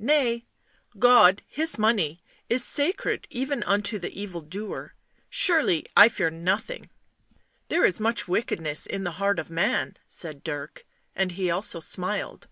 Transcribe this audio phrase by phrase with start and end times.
[0.00, 0.44] "Nay;
[0.98, 4.94] God His money is sacred even unto the evildoer.
[5.30, 6.90] Surely I fear nothing.""
[7.68, 10.84] There is much wickedness in the heart of man," said Dirk.
[11.14, 12.48] And he also smiled.